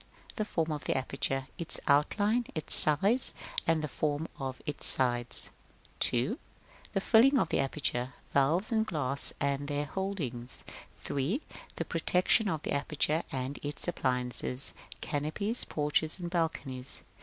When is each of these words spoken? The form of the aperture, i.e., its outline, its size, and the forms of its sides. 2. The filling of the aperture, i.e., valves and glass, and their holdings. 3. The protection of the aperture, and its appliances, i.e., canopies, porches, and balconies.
The 0.35 0.45
form 0.45 0.71
of 0.71 0.85
the 0.85 0.97
aperture, 0.97 1.45
i.e., 1.47 1.53
its 1.59 1.79
outline, 1.85 2.47
its 2.55 2.73
size, 2.73 3.35
and 3.67 3.83
the 3.83 3.87
forms 3.87 4.29
of 4.39 4.59
its 4.65 4.87
sides. 4.87 5.51
2. 5.99 6.39
The 6.93 7.01
filling 7.01 7.37
of 7.37 7.49
the 7.49 7.59
aperture, 7.59 8.13
i.e., 8.17 8.23
valves 8.33 8.71
and 8.71 8.83
glass, 8.83 9.31
and 9.39 9.67
their 9.67 9.85
holdings. 9.85 10.63
3. 11.01 11.43
The 11.75 11.85
protection 11.85 12.47
of 12.49 12.63
the 12.63 12.71
aperture, 12.71 13.21
and 13.31 13.59
its 13.61 13.87
appliances, 13.87 14.73
i.e., 14.75 14.97
canopies, 15.01 15.65
porches, 15.65 16.19
and 16.19 16.31
balconies. 16.31 17.03